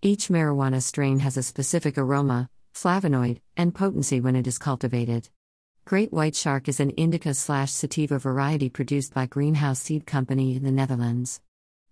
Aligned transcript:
Each 0.00 0.28
marijuana 0.28 0.80
strain 0.80 1.18
has 1.18 1.36
a 1.36 1.42
specific 1.42 1.98
aroma, 1.98 2.48
flavonoid, 2.72 3.40
and 3.56 3.74
potency 3.74 4.20
when 4.20 4.36
it 4.36 4.46
is 4.46 4.56
cultivated. 4.56 5.28
Great 5.84 6.12
White 6.12 6.36
Shark 6.36 6.68
is 6.68 6.78
an 6.78 6.90
indica 6.90 7.34
slash 7.34 7.72
sativa 7.72 8.16
variety 8.16 8.68
produced 8.68 9.12
by 9.12 9.26
Green 9.26 9.56
House 9.56 9.80
Seed 9.80 10.06
Company 10.06 10.54
in 10.54 10.62
the 10.62 10.70
Netherlands. 10.70 11.40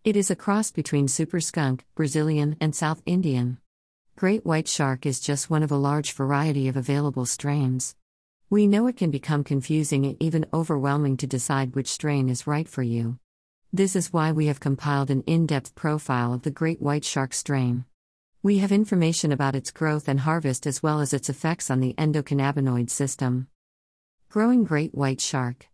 It 0.04 0.14
is 0.14 0.30
a 0.30 0.36
cross 0.36 0.70
between 0.70 1.08
Super 1.08 1.40
Skunk, 1.40 1.84
Brazilian, 1.96 2.56
and 2.60 2.76
South 2.76 3.02
Indian. 3.06 3.58
Great 4.14 4.46
White 4.46 4.68
Shark 4.68 5.04
is 5.04 5.18
just 5.18 5.50
one 5.50 5.64
of 5.64 5.72
a 5.72 5.76
large 5.76 6.12
variety 6.12 6.68
of 6.68 6.76
available 6.76 7.26
strains. 7.26 7.96
We 8.48 8.68
know 8.68 8.86
it 8.86 8.96
can 8.96 9.10
become 9.10 9.42
confusing 9.42 10.06
and 10.06 10.16
even 10.22 10.46
overwhelming 10.54 11.16
to 11.16 11.26
decide 11.26 11.74
which 11.74 11.88
strain 11.88 12.28
is 12.28 12.46
right 12.46 12.68
for 12.68 12.84
you. 12.84 13.18
This 13.72 13.96
is 13.96 14.12
why 14.12 14.30
we 14.30 14.46
have 14.46 14.60
compiled 14.60 15.10
an 15.10 15.22
in 15.22 15.44
depth 15.44 15.74
profile 15.74 16.32
of 16.32 16.42
the 16.42 16.52
Great 16.52 16.80
White 16.80 17.04
Shark 17.04 17.34
strain. 17.34 17.84
We 18.46 18.58
have 18.58 18.70
information 18.70 19.32
about 19.32 19.56
its 19.56 19.72
growth 19.72 20.06
and 20.06 20.20
harvest 20.20 20.68
as 20.68 20.80
well 20.80 21.00
as 21.00 21.12
its 21.12 21.28
effects 21.28 21.68
on 21.68 21.80
the 21.80 21.94
endocannabinoid 21.94 22.90
system. 22.90 23.48
Growing 24.28 24.62
Great 24.62 24.94
White 24.94 25.20
Shark 25.20 25.66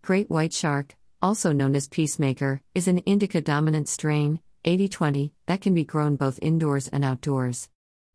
Great 0.00 0.30
White 0.30 0.54
Shark, 0.54 0.96
also 1.20 1.52
known 1.52 1.76
as 1.76 1.88
Peacemaker, 1.88 2.62
is 2.74 2.88
an 2.88 3.00
indica 3.00 3.42
dominant 3.42 3.86
strain, 3.86 4.40
80 4.64 4.88
20, 4.88 5.32
that 5.44 5.60
can 5.60 5.74
be 5.74 5.84
grown 5.84 6.16
both 6.16 6.38
indoors 6.40 6.88
and 6.88 7.04
outdoors. 7.04 7.68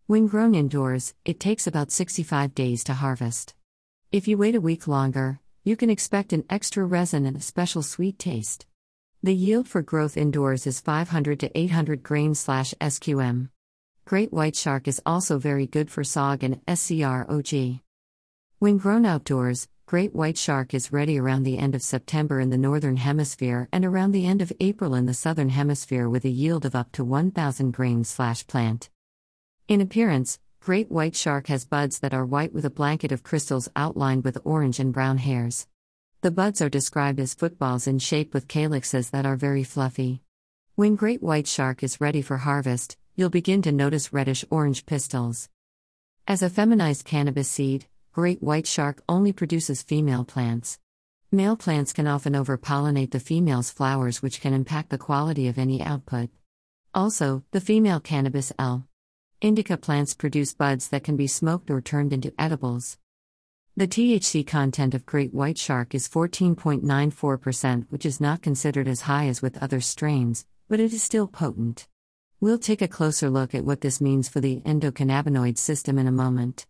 When 0.07 0.25
grown 0.25 0.55
indoors, 0.55 1.13
it 1.23 1.39
takes 1.39 1.67
about 1.67 1.91
65 1.91 2.55
days 2.55 2.83
to 2.85 2.95
harvest. 2.95 3.53
If 4.11 4.27
you 4.27 4.35
wait 4.35 4.55
a 4.55 4.59
week 4.59 4.87
longer, 4.87 5.41
you 5.63 5.77
can 5.77 5.91
expect 5.91 6.33
an 6.33 6.43
extra 6.49 6.83
resin 6.85 7.27
and 7.27 7.37
a 7.37 7.39
special 7.39 7.83
sweet 7.83 8.17
taste. 8.17 8.65
The 9.21 9.35
yield 9.35 9.67
for 9.67 9.83
growth 9.83 10.17
indoors 10.17 10.65
is 10.65 10.81
500 10.81 11.39
to 11.41 11.55
800 11.55 12.01
grains/sqm. 12.01 13.49
Great 14.05 14.31
white 14.31 14.55
shark 14.55 14.87
is 14.87 15.01
also 15.03 15.39
very 15.39 15.65
good 15.65 15.89
for 15.89 16.03
SOG 16.03 16.43
and 16.43 16.63
SCROG. 16.67 17.81
When 18.59 18.77
grown 18.77 19.03
outdoors, 19.03 19.67
great 19.87 20.13
white 20.13 20.37
shark 20.37 20.75
is 20.75 20.93
ready 20.93 21.17
around 21.17 21.41
the 21.41 21.57
end 21.57 21.73
of 21.73 21.81
September 21.81 22.39
in 22.39 22.51
the 22.51 22.57
northern 22.57 22.97
hemisphere 22.97 23.67
and 23.71 23.83
around 23.83 24.11
the 24.11 24.27
end 24.27 24.43
of 24.43 24.53
April 24.59 24.93
in 24.93 25.07
the 25.07 25.15
southern 25.15 25.49
hemisphere 25.49 26.07
with 26.07 26.23
a 26.23 26.29
yield 26.29 26.65
of 26.65 26.75
up 26.75 26.91
to 26.91 27.03
1000 27.03 27.71
grains/plant. 27.71 28.91
In 29.67 29.81
appearance, 29.81 30.39
great 30.59 30.91
white 30.91 31.15
shark 31.15 31.47
has 31.47 31.65
buds 31.65 31.97
that 32.01 32.13
are 32.13 32.27
white 32.27 32.53
with 32.53 32.65
a 32.65 32.69
blanket 32.69 33.11
of 33.11 33.23
crystals 33.23 33.69
outlined 33.75 34.23
with 34.23 34.37
orange 34.43 34.79
and 34.79 34.93
brown 34.93 35.17
hairs. 35.17 35.67
The 36.21 36.29
buds 36.29 36.61
are 36.61 36.69
described 36.69 37.19
as 37.19 37.33
footballs 37.33 37.87
in 37.87 37.97
shape 37.97 38.35
with 38.35 38.47
calyxes 38.47 39.09
that 39.09 39.25
are 39.25 39.35
very 39.35 39.63
fluffy. 39.63 40.21
When 40.75 40.95
great 40.95 41.23
white 41.23 41.47
shark 41.47 41.81
is 41.81 41.99
ready 41.99 42.21
for 42.21 42.37
harvest, 42.37 42.97
you'll 43.15 43.29
begin 43.29 43.61
to 43.61 43.71
notice 43.71 44.11
reddish 44.11 44.43
orange 44.49 44.85
pistils. 44.85 45.49
As 46.27 46.41
a 46.41 46.49
feminized 46.49 47.05
cannabis 47.05 47.49
seed, 47.49 47.85
great 48.11 48.43
white 48.43 48.67
shark 48.67 49.01
only 49.07 49.31
produces 49.31 49.81
female 49.81 50.25
plants. 50.25 50.79
Male 51.31 51.55
plants 51.55 51.93
can 51.93 52.07
often 52.07 52.33
overpollinate 52.33 53.11
the 53.11 53.19
female's 53.19 53.69
flowers, 53.69 54.21
which 54.21 54.41
can 54.41 54.53
impact 54.53 54.89
the 54.89 54.97
quality 54.97 55.47
of 55.47 55.57
any 55.57 55.81
output. 55.81 56.29
Also, 56.93 57.43
the 57.51 57.61
female 57.61 57.99
cannabis 57.99 58.53
L. 58.57 58.87
indica 59.41 59.77
plants 59.77 60.13
produce 60.13 60.53
buds 60.53 60.89
that 60.89 61.03
can 61.03 61.15
be 61.15 61.27
smoked 61.27 61.69
or 61.69 61.81
turned 61.81 62.13
into 62.13 62.33
edibles. 62.39 62.97
The 63.77 63.87
THC 63.87 64.47
content 64.47 64.93
of 64.93 65.05
great 65.05 65.33
white 65.33 65.57
shark 65.57 65.93
is 65.93 66.07
14.94%, 66.07 67.87
which 67.89 68.05
is 68.05 68.21
not 68.21 68.41
considered 68.41 68.87
as 68.87 69.01
high 69.01 69.27
as 69.27 69.41
with 69.41 69.61
other 69.61 69.81
strains, 69.81 70.45
but 70.69 70.79
it 70.79 70.93
is 70.93 71.03
still 71.03 71.27
potent. 71.27 71.87
We'll 72.41 72.59
take 72.59 72.81
a 72.81 72.87
closer 72.87 73.29
look 73.29 73.55
at 73.55 73.63
what 73.63 73.81
this 73.81 74.01
means 74.01 74.27
for 74.27 74.41
the 74.41 74.61
endocannabinoid 74.61 75.57
system 75.57 75.97
in 75.97 76.07
a 76.07 76.11
moment. 76.11 76.65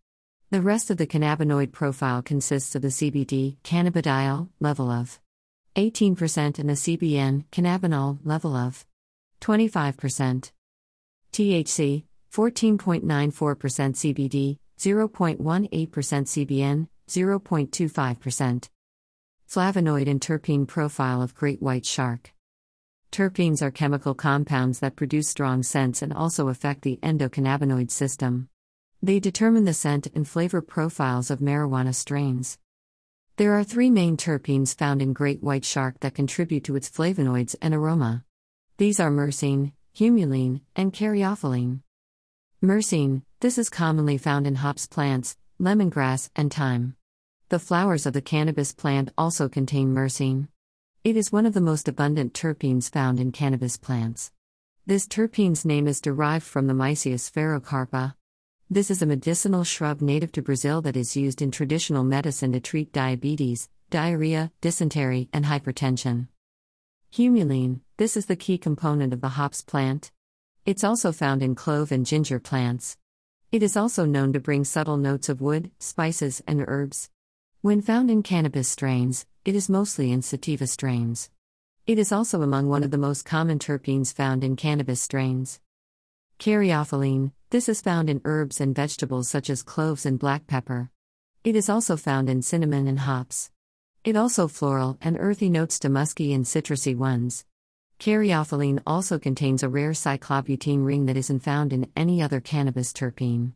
The 0.52 0.62
rest 0.62 0.92
of 0.92 0.98
the 0.98 1.08
cannabinoid 1.08 1.72
profile 1.72 2.22
consists 2.22 2.76
of 2.76 2.82
the 2.82 2.90
CBD 2.90 3.58
cannabidiol 3.64 4.50
level 4.60 4.92
of 4.92 5.20
18% 5.76 6.60
and 6.60 6.70
the 6.70 6.74
CBN 6.74 7.46
cannabinol 7.52 8.20
level 8.24 8.56
of 8.56 8.86
25%. 9.42 10.52
THC 11.34 12.04
14.94% 12.32 13.02
CBD, 13.96 14.58
0.18% 14.78 15.90
CBN, 15.90 16.88
0.25%. 17.08 18.70
Flavonoid 19.50 20.10
and 20.10 20.20
terpene 20.20 20.68
profile 20.68 21.22
of 21.22 21.34
great 21.34 21.62
white 21.62 21.86
shark. 21.86 22.35
Terpenes 23.16 23.62
are 23.62 23.72
chemical 23.72 24.14
compounds 24.14 24.82
that 24.82 24.98
produce 24.98 25.30
strong 25.30 25.64
scents 25.64 26.02
and 26.02 26.12
also 26.12 26.50
affect 26.50 26.82
the 26.82 27.00
endocannabinoid 27.02 27.90
system. 27.90 28.50
They 29.02 29.22
determine 29.22 29.64
the 29.64 29.74
scent 29.74 30.08
and 30.14 30.28
flavor 30.28 30.62
profiles 30.62 31.32
of 31.32 31.40
marijuana 31.40 31.96
strains. 31.96 32.58
There 33.38 33.54
are 33.54 33.64
three 33.64 33.90
main 33.90 34.18
terpenes 34.18 34.76
found 34.76 35.02
in 35.02 35.14
great 35.14 35.42
white 35.42 35.64
shark 35.64 36.02
that 36.02 36.14
contribute 36.14 36.66
to 36.66 36.76
its 36.76 36.90
flavonoids 36.90 37.56
and 37.62 37.74
aroma. 37.74 38.26
These 38.80 39.00
are 39.00 39.10
myrcene, 39.10 39.72
humulene, 39.98 40.60
and 40.76 40.92
caryophyllene. 40.92 41.84
Myrcene, 42.62 43.22
this 43.40 43.58
is 43.58 43.70
commonly 43.70 44.18
found 44.18 44.46
in 44.46 44.56
hops 44.56 44.88
plants, 44.88 45.38
lemongrass, 45.58 46.30
and 46.36 46.54
thyme. 46.54 46.98
The 47.48 47.60
flowers 47.60 48.06
of 48.06 48.12
the 48.12 48.22
cannabis 48.22 48.74
plant 48.74 49.14
also 49.18 49.48
contain 49.48 49.94
myrcene. 49.94 50.50
It 51.06 51.16
is 51.16 51.32
one 51.32 51.46
of 51.46 51.54
the 51.54 51.62
most 51.62 51.88
abundant 51.88 52.34
terpenes 52.34 52.90
found 52.90 53.20
in 53.20 53.32
cannabis 53.32 53.78
plants. 53.78 54.32
This 54.88 55.06
terpene's 55.06 55.64
name 55.64 55.88
is 55.88 56.02
derived 56.02 56.44
from 56.44 56.66
the 56.66 56.74
Myrcia 56.74 57.20
sphaerocarpa. 57.20 58.16
This 58.72 58.90
is 58.90 59.04
a 59.04 59.06
medicinal 59.06 59.64
shrub 59.64 60.02
native 60.02 60.32
to 60.32 60.42
Brazil 60.42 60.82
that 60.82 60.98
is 60.98 61.16
used 61.16 61.44
in 61.44 61.52
traditional 61.52 62.04
medicine 62.04 62.54
to 62.54 62.60
treat 62.60 62.92
diabetes, 62.92 63.70
diarrhea, 63.92 64.52
dysentery, 64.62 65.30
and 65.32 65.46
hypertension. 65.46 66.28
Humulene, 67.14 67.82
this 67.98 68.18
is 68.18 68.26
the 68.26 68.36
key 68.36 68.58
component 68.58 69.14
of 69.14 69.22
the 69.22 69.38
hops 69.38 69.62
plant. 69.62 70.12
It's 70.66 70.84
also 70.84 71.12
found 71.12 71.44
in 71.44 71.54
clove 71.54 71.92
and 71.92 72.04
ginger 72.04 72.40
plants. 72.40 72.98
It 73.52 73.62
is 73.62 73.78
also 73.78 74.06
known 74.06 74.34
to 74.34 74.40
bring 74.40 74.64
subtle 74.64 74.98
notes 74.98 75.30
of 75.30 75.40
wood, 75.40 75.70
spices, 75.78 76.42
and 76.48 76.66
herbs. 76.68 77.12
When 77.62 77.84
found 77.84 78.10
in 78.10 78.24
cannabis 78.24 78.70
strains, 78.70 79.28
it 79.46 79.56
is 79.56 79.70
mostly 79.70 80.12
in 80.12 80.24
sativa 80.24 80.66
strains. 80.66 81.30
It 81.86 82.00
is 82.00 82.12
also 82.12 82.42
among 82.42 82.68
one 82.68 82.84
of 82.84 82.90
the 82.90 82.98
most 82.98 83.26
common 83.26 83.60
terpenes 83.60 84.12
found 84.12 84.44
in 84.44 84.56
cannabis 84.56 85.00
strains. 85.00 85.60
Caryophyllene, 86.40 87.32
this 87.52 87.70
is 87.70 87.80
found 87.80 88.10
in 88.10 88.22
herbs 88.26 88.60
and 88.60 88.76
vegetables 88.76 89.30
such 89.30 89.52
as 89.52 89.62
cloves 89.62 90.04
and 90.04 90.18
black 90.18 90.48
pepper. 90.48 90.90
It 91.44 91.56
is 91.56 91.70
also 91.70 91.96
found 91.96 92.28
in 92.28 92.42
cinnamon 92.42 92.88
and 92.88 93.02
hops. 93.02 93.52
It 94.04 94.16
also 94.16 94.48
floral 94.48 94.98
and 95.00 95.16
earthy 95.20 95.50
notes 95.50 95.78
to 95.80 95.90
musky 95.90 96.34
and 96.34 96.46
citrusy 96.46 96.98
ones. 96.98 97.46
Caryophyllene 98.00 98.82
also 98.88 99.20
contains 99.20 99.62
a 99.62 99.70
rare 99.70 99.92
cyclobutene 99.92 100.84
ring 100.84 101.06
that 101.06 101.18
isn't 101.18 101.42
found 101.42 101.72
in 101.72 101.92
any 101.96 102.20
other 102.20 102.42
cannabis 102.42 102.92
terpene. 102.92 103.52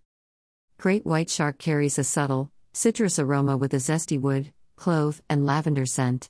Great 0.78 1.04
white 1.04 1.32
shark 1.32 1.58
carries 1.58 1.98
a 1.98 2.04
subtle, 2.04 2.52
citrus 2.74 3.18
aroma 3.18 3.58
with 3.58 3.74
a 3.74 3.78
zesty 3.78 4.22
wood, 4.22 4.54
clove, 4.80 5.22
and 5.30 5.46
lavender 5.46 5.86
scent. 5.86 6.30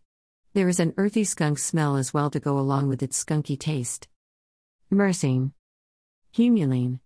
There 0.54 0.68
is 0.68 0.80
an 0.80 0.96
earthy 0.98 1.24
skunk 1.24 1.60
smell 1.60 1.96
as 1.96 2.14
well 2.16 2.32
to 2.32 2.40
go 2.40 2.58
along 2.58 2.90
with 2.90 3.04
its 3.04 3.24
skunky 3.24 3.58
taste. 3.58 4.08
Myrcene, 4.92 5.52
Humulene, 6.36 7.00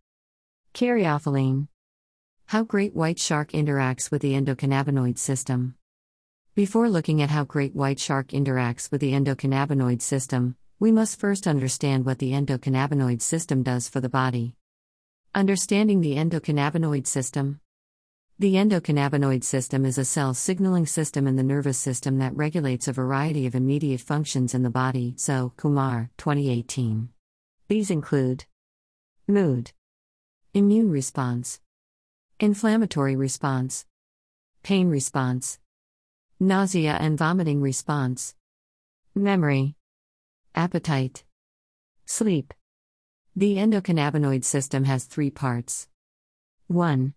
Caryophyllene. 0.74 1.68
How 2.46 2.64
great 2.64 2.96
white 2.96 3.20
shark 3.20 3.52
interacts 3.52 4.10
with 4.10 4.22
the 4.22 4.34
endocannabinoid 4.34 5.18
system. 5.18 5.76
Before 6.56 6.90
looking 6.90 7.22
at 7.22 7.30
how 7.30 7.44
great 7.44 7.76
white 7.76 8.00
shark 8.00 8.30
interacts 8.30 8.90
with 8.90 9.02
the 9.02 9.12
endocannabinoid 9.12 10.02
system, 10.02 10.56
we 10.80 10.94
must 10.94 11.20
first 11.20 11.46
understand 11.46 12.06
what 12.06 12.20
the 12.20 12.32
endocannabinoid 12.32 13.22
system 13.22 13.64
does 13.64 13.90
for 13.90 14.00
the 14.00 14.08
body. 14.08 14.56
Understanding 15.36 16.00
the 16.00 16.16
endocannabinoid 16.16 17.06
system. 17.06 17.60
The 18.44 18.56
endocannabinoid 18.56 19.42
system 19.46 19.86
is 19.86 19.98
a 19.98 20.04
cell 20.04 20.34
signaling 20.34 20.86
system 20.86 21.28
in 21.28 21.38
the 21.38 21.44
nervous 21.44 21.78
system 21.78 22.18
that 22.18 22.36
regulates 22.36 22.90
a 22.90 22.92
variety 22.92 23.48
of 23.48 23.56
immediate 23.56 24.02
functions 24.02 24.54
in 24.54 24.64
the 24.64 24.70
body. 24.70 25.14
So, 25.16 25.54
Kumar, 25.56 26.10
2018. 26.18 27.08
These 27.70 27.90
include 27.90 28.44
mood, 29.30 29.72
immune 30.54 30.92
response, 30.92 31.62
inflammatory 32.38 33.16
response, 33.16 33.86
pain 34.62 34.90
response, 34.90 35.60
nausea 36.38 36.98
and 37.00 37.18
vomiting 37.18 37.62
response, 37.62 38.36
memory, 39.16 39.78
appetite, 40.54 41.24
sleep. 42.06 42.54
The 43.38 43.56
endocannabinoid 43.56 44.44
system 44.44 44.84
has 44.84 45.06
three 45.06 45.30
parts. 45.30 45.88
1. 46.68 47.14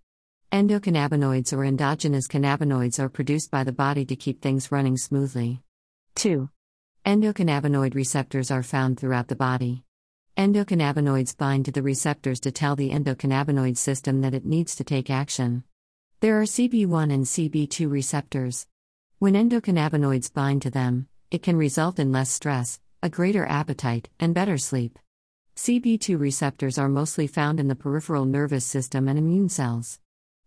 Endocannabinoids 0.52 1.52
or 1.52 1.64
endogenous 1.64 2.28
cannabinoids 2.28 3.00
are 3.00 3.08
produced 3.08 3.50
by 3.50 3.64
the 3.64 3.72
body 3.72 4.04
to 4.04 4.14
keep 4.14 4.40
things 4.40 4.70
running 4.70 4.96
smoothly. 4.96 5.60
2. 6.14 6.48
Endocannabinoid 7.04 7.96
receptors 7.96 8.50
are 8.50 8.62
found 8.62 8.98
throughout 8.98 9.26
the 9.26 9.34
body. 9.34 9.82
Endocannabinoids 10.38 11.36
bind 11.36 11.64
to 11.64 11.72
the 11.72 11.82
receptors 11.82 12.38
to 12.40 12.52
tell 12.52 12.76
the 12.76 12.90
endocannabinoid 12.90 13.76
system 13.76 14.20
that 14.20 14.34
it 14.34 14.46
needs 14.46 14.76
to 14.76 14.84
take 14.84 15.10
action. 15.10 15.64
There 16.20 16.40
are 16.40 16.44
CB1 16.44 17.12
and 17.12 17.24
CB2 17.24 17.90
receptors. 17.90 18.68
When 19.18 19.34
endocannabinoids 19.34 20.32
bind 20.32 20.62
to 20.62 20.70
them, 20.70 21.08
it 21.30 21.42
can 21.42 21.56
result 21.56 21.98
in 21.98 22.12
less 22.12 22.30
stress, 22.30 22.80
a 23.02 23.10
greater 23.10 23.44
appetite, 23.46 24.10
and 24.20 24.32
better 24.32 24.58
sleep. 24.58 24.98
CB2 25.56 26.20
receptors 26.20 26.78
are 26.78 26.88
mostly 26.88 27.26
found 27.26 27.58
in 27.58 27.66
the 27.66 27.74
peripheral 27.74 28.26
nervous 28.26 28.64
system 28.64 29.08
and 29.08 29.18
immune 29.18 29.48
cells. 29.48 29.98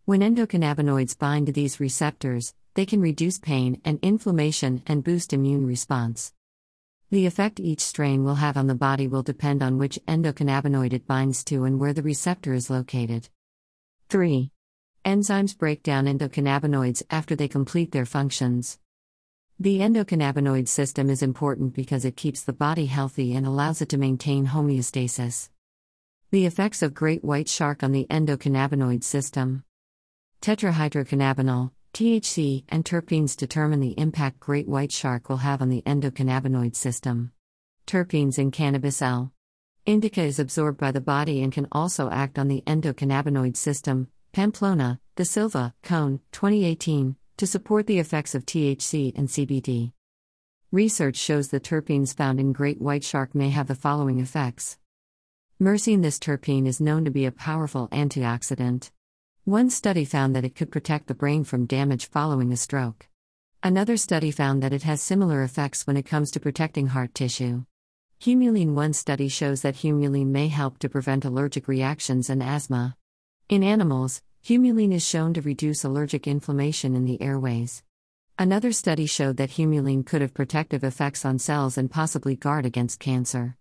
When 0.09 0.21
endocannabinoids 0.21 1.19
bind 1.19 1.45
to 1.45 1.51
these 1.51 1.79
receptors, 1.79 2.55
they 2.73 2.87
can 2.87 2.99
reduce 2.99 3.37
pain 3.37 3.79
and 3.85 3.99
inflammation 4.01 4.81
and 4.87 5.03
boost 5.03 5.33
immune 5.33 5.67
response. 5.67 6.33
The 7.11 7.27
effect 7.27 7.59
each 7.59 7.81
strain 7.81 8.23
will 8.23 8.33
have 8.33 8.57
on 8.57 8.65
the 8.65 8.73
body 8.73 9.07
will 9.07 9.21
depend 9.21 9.61
on 9.61 9.77
which 9.77 9.99
endocannabinoid 10.07 10.93
it 10.93 11.05
binds 11.05 11.43
to 11.43 11.63
and 11.63 11.79
where 11.79 11.93
the 11.93 12.01
receptor 12.01 12.55
is 12.55 12.71
located. 12.71 13.29
3. 14.09 14.49
Enzymes 15.05 15.55
break 15.55 15.83
down 15.83 16.05
endocannabinoids 16.05 17.03
after 17.11 17.35
they 17.35 17.47
complete 17.47 17.91
their 17.91 18.07
functions. 18.07 18.79
The 19.59 19.77
endocannabinoid 19.77 20.67
system 20.67 21.11
is 21.11 21.21
important 21.21 21.75
because 21.75 22.03
it 22.03 22.17
keeps 22.17 22.41
the 22.41 22.51
body 22.51 22.87
healthy 22.87 23.35
and 23.35 23.45
allows 23.45 23.79
it 23.79 23.89
to 23.89 23.97
maintain 23.97 24.47
homeostasis. 24.47 25.49
The 26.31 26.47
effects 26.47 26.81
of 26.81 26.95
great 26.95 27.23
white 27.23 27.47
shark 27.47 27.83
on 27.83 27.91
the 27.91 28.07
endocannabinoid 28.09 29.03
system. 29.03 29.65
Tetrahydrocannabinol, 30.41 31.71
THC, 31.93 32.63
and 32.69 32.85
terpenes 32.85 33.35
determine 33.35 33.81
the 33.81 33.99
impact 33.99 34.39
great 34.39 34.69
white 34.69 34.91
shark 34.91 35.27
will 35.27 35.37
have 35.37 35.61
on 35.61 35.67
the 35.67 35.81
endocannabinoid 35.81 36.75
system. 36.75 37.33
Terpenes 37.85 38.39
in 38.39 38.49
cannabis 38.49 39.01
L. 39.01 39.33
Indica 39.85 40.21
is 40.21 40.39
absorbed 40.39 40.77
by 40.77 40.91
the 40.91 41.01
body 41.01 41.41
and 41.41 41.51
can 41.51 41.67
also 41.73 42.09
act 42.09 42.39
on 42.39 42.47
the 42.47 42.63
endocannabinoid 42.65 43.57
system. 43.57 44.07
Pamplona, 44.31 45.01
Da 45.17 45.25
Silva, 45.25 45.73
Coan, 45.83 46.19
2018, 46.31 47.17
to 47.35 47.47
support 47.47 47.87
the 47.87 47.99
effects 47.99 48.33
of 48.33 48.45
THC 48.45 49.11
and 49.17 49.27
CBD. 49.27 49.91
Research 50.71 51.17
shows 51.17 51.49
the 51.49 51.59
terpenes 51.59 52.15
found 52.15 52.39
in 52.39 52.53
great 52.53 52.79
white 52.79 53.03
shark 53.03 53.35
may 53.35 53.49
have 53.49 53.67
the 53.67 53.75
following 53.75 54.19
effects. 54.19 54.77
Myrcene 55.59 56.01
This 56.01 56.19
terpene 56.19 56.67
is 56.67 56.79
known 56.79 57.03
to 57.03 57.11
be 57.11 57.25
a 57.25 57.31
powerful 57.31 57.89
antioxidant. 57.89 58.91
One 59.45 59.69
study 59.69 60.05
found 60.05 60.35
that 60.35 60.45
it 60.45 60.53
could 60.53 60.71
protect 60.71 61.07
the 61.07 61.15
brain 61.15 61.43
from 61.43 61.65
damage 61.65 62.07
following 62.07 62.51
a 62.51 62.57
stroke. 62.57 63.07
Another 63.63 63.97
study 63.97 64.31
found 64.31 64.61
that 64.61 64.73
it 64.73 64.83
has 64.83 65.01
similar 65.01 65.41
effects 65.43 65.87
when 65.87 65.97
it 65.97 66.05
comes 66.05 66.29
to 66.31 66.39
protecting 66.39 66.87
heart 66.87 67.15
tissue. 67.15 67.63
Humulene 68.21 68.73
One 68.75 68.93
study 68.93 69.27
shows 69.27 69.61
that 69.61 69.77
humulene 69.77 70.27
may 70.27 70.49
help 70.49 70.77
to 70.79 70.89
prevent 70.89 71.25
allergic 71.25 71.67
reactions 71.67 72.29
and 72.29 72.43
asthma. 72.43 72.95
In 73.47 73.63
animals, 73.63 74.21
humulene 74.45 74.93
is 74.93 75.07
shown 75.07 75.33
to 75.33 75.41
reduce 75.41 75.83
allergic 75.83 76.27
inflammation 76.27 76.95
in 76.95 77.05
the 77.05 77.21
airways. 77.21 77.81
Another 78.37 78.71
study 78.71 79.05
showed 79.05 79.37
that 79.37 79.51
humulene 79.51 80.05
could 80.05 80.21
have 80.21 80.33
protective 80.33 80.83
effects 80.83 81.25
on 81.25 81.39
cells 81.39 81.77
and 81.77 81.89
possibly 81.89 82.35
guard 82.35 82.65
against 82.65 82.99
cancer. 82.99 83.57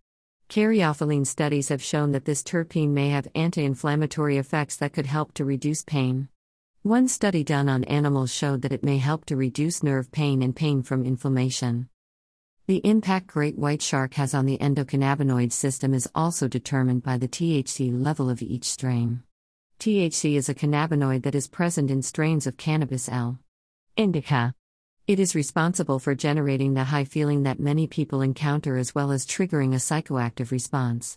Caryophyllene 0.48 1.26
studies 1.26 1.68
have 1.68 1.82
shown 1.82 2.12
that 2.12 2.24
this 2.24 2.42
terpene 2.42 2.88
may 2.88 3.10
have 3.10 3.28
anti 3.34 3.62
inflammatory 3.62 4.38
effects 4.38 4.76
that 4.76 4.94
could 4.94 5.04
help 5.04 5.34
to 5.34 5.44
reduce 5.44 5.84
pain. 5.84 6.28
One 6.82 7.06
study 7.06 7.44
done 7.44 7.68
on 7.68 7.84
animals 7.84 8.32
showed 8.32 8.62
that 8.62 8.72
it 8.72 8.82
may 8.82 8.96
help 8.96 9.26
to 9.26 9.36
reduce 9.36 9.82
nerve 9.82 10.10
pain 10.10 10.40
and 10.40 10.56
pain 10.56 10.82
from 10.82 11.04
inflammation. 11.04 11.90
The 12.66 12.78
impact 12.78 13.26
great 13.26 13.58
white 13.58 13.82
shark 13.82 14.14
has 14.14 14.32
on 14.32 14.46
the 14.46 14.56
endocannabinoid 14.56 15.52
system 15.52 15.92
is 15.92 16.08
also 16.14 16.48
determined 16.48 17.02
by 17.02 17.18
the 17.18 17.28
THC 17.28 17.90
level 17.92 18.30
of 18.30 18.40
each 18.40 18.64
strain. 18.64 19.22
THC 19.78 20.34
is 20.34 20.48
a 20.48 20.54
cannabinoid 20.54 21.24
that 21.24 21.34
is 21.34 21.46
present 21.46 21.90
in 21.90 22.00
strains 22.00 22.46
of 22.46 22.56
cannabis 22.56 23.06
L. 23.10 23.38
indica. 23.96 24.54
It 25.08 25.18
is 25.18 25.34
responsible 25.34 25.98
for 25.98 26.14
generating 26.14 26.74
the 26.74 26.84
high 26.84 27.04
feeling 27.04 27.44
that 27.44 27.58
many 27.58 27.86
people 27.86 28.20
encounter 28.20 28.76
as 28.76 28.94
well 28.94 29.10
as 29.10 29.24
triggering 29.24 29.72
a 29.72 29.78
psychoactive 29.78 30.50
response. 30.50 31.16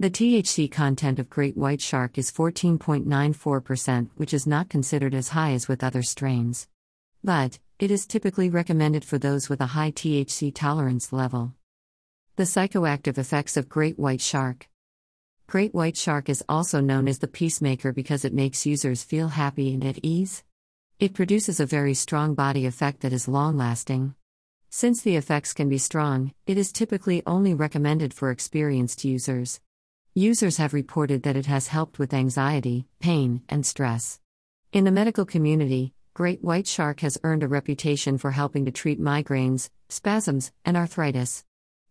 The 0.00 0.08
THC 0.08 0.72
content 0.72 1.18
of 1.18 1.28
great 1.28 1.54
white 1.54 1.82
shark 1.82 2.16
is 2.16 2.32
14.94%, 2.32 4.08
which 4.16 4.32
is 4.32 4.46
not 4.46 4.70
considered 4.70 5.14
as 5.14 5.28
high 5.28 5.52
as 5.52 5.68
with 5.68 5.84
other 5.84 6.02
strains. 6.02 6.66
But, 7.22 7.58
it 7.78 7.90
is 7.90 8.06
typically 8.06 8.48
recommended 8.48 9.04
for 9.04 9.18
those 9.18 9.50
with 9.50 9.60
a 9.60 9.66
high 9.66 9.90
THC 9.90 10.50
tolerance 10.54 11.12
level. 11.12 11.52
The 12.36 12.44
psychoactive 12.44 13.18
effects 13.18 13.58
of 13.58 13.68
great 13.68 13.98
white 13.98 14.22
shark. 14.22 14.66
Great 15.46 15.74
white 15.74 15.98
shark 15.98 16.30
is 16.30 16.42
also 16.48 16.80
known 16.80 17.06
as 17.06 17.18
the 17.18 17.28
peacemaker 17.28 17.92
because 17.92 18.24
it 18.24 18.32
makes 18.32 18.64
users 18.64 19.04
feel 19.04 19.28
happy 19.28 19.74
and 19.74 19.84
at 19.84 19.98
ease. 20.02 20.42
It 20.98 21.12
produces 21.12 21.60
a 21.60 21.66
very 21.66 21.92
strong 21.92 22.34
body 22.34 22.64
effect 22.64 23.00
that 23.00 23.12
is 23.12 23.28
long 23.28 23.58
lasting. 23.58 24.14
Since 24.70 25.02
the 25.02 25.16
effects 25.16 25.52
can 25.52 25.68
be 25.68 25.76
strong, 25.76 26.32
it 26.46 26.56
is 26.56 26.72
typically 26.72 27.22
only 27.26 27.52
recommended 27.52 28.14
for 28.14 28.30
experienced 28.30 29.04
users. 29.04 29.60
Users 30.14 30.56
have 30.56 30.72
reported 30.72 31.22
that 31.22 31.36
it 31.36 31.44
has 31.44 31.66
helped 31.66 31.98
with 31.98 32.14
anxiety, 32.14 32.86
pain, 32.98 33.42
and 33.46 33.66
stress. 33.66 34.20
In 34.72 34.84
the 34.84 34.90
medical 34.90 35.26
community, 35.26 35.92
Great 36.14 36.42
White 36.42 36.66
Shark 36.66 37.00
has 37.00 37.18
earned 37.24 37.42
a 37.42 37.48
reputation 37.48 38.16
for 38.16 38.30
helping 38.30 38.64
to 38.64 38.70
treat 38.70 38.98
migraines, 38.98 39.68
spasms, 39.90 40.50
and 40.64 40.78
arthritis. 40.78 41.44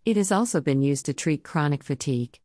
It 0.04 0.18
has 0.18 0.32
also 0.32 0.62
been 0.62 0.82
used 0.82 1.06
to 1.06 1.14
treat 1.14 1.44
chronic 1.44 1.84
fatigue. 1.84 2.40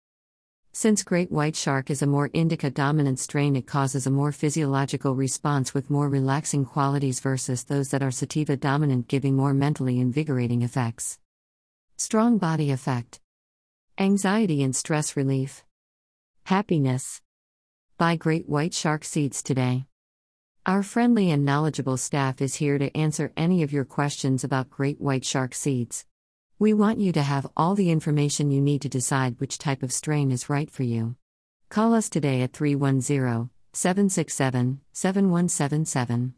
Since 0.72 1.02
great 1.02 1.32
white 1.32 1.56
shark 1.56 1.90
is 1.90 2.00
a 2.00 2.06
more 2.06 2.31
indica 2.32 2.70
dominant 2.70 3.19
strain, 3.19 3.56
it 3.56 3.67
causes 3.67 4.06
a 4.06 4.11
more 4.11 4.31
physiological 4.31 5.17
response 5.17 5.75
with 5.75 5.90
more 5.90 6.08
relaxing 6.08 6.64
qualities 6.64 7.19
versus 7.19 7.64
those 7.64 7.88
that 7.90 8.02
are 8.02 8.12
sativa 8.12 8.56
dominant, 8.56 9.08
giving 9.08 9.34
more 9.34 9.52
mentally 9.52 9.99
invigorating 9.99 10.62
effects. 10.62 11.19
Strong 11.96 12.38
body 12.38 12.70
effect, 12.70 13.20
anxiety 13.99 14.62
and 14.62 14.75
stress 14.76 15.17
relief, 15.17 15.64
happiness. 16.44 17.20
Buy 17.99 18.14
great 18.14 18.49
white 18.49 18.73
shark 18.73 19.05
seeds 19.05 19.43
today. 19.43 19.87
Our 20.66 20.84
friendly 20.84 21.32
and 21.32 21.44
knowledgeable 21.44 21.96
staff 21.96 22.40
is 22.40 22.55
here 22.55 22.78
to 22.78 22.96
answer 22.96 23.32
any 23.37 23.64
of 23.64 23.73
your 23.73 23.84
questions 23.84 24.44
about 24.44 24.70
great 24.70 25.00
white 25.00 25.25
shark 25.25 25.52
seeds. 25.52 26.06
We 26.60 26.74
want 26.74 27.00
you 27.00 27.10
to 27.12 27.22
have 27.22 27.46
all 27.56 27.74
the 27.74 27.90
information 27.90 28.50
you 28.50 28.60
need 28.60 28.82
to 28.82 28.88
decide 28.90 29.40
which 29.40 29.56
type 29.56 29.82
of 29.82 29.90
strain 29.90 30.30
is 30.30 30.50
right 30.50 30.70
for 30.70 30.82
you. 30.82 31.16
Call 31.70 31.94
us 31.94 32.10
today 32.10 32.42
at 32.42 32.52
310 32.52 33.48
767 33.72 34.80
7177. 34.92 36.35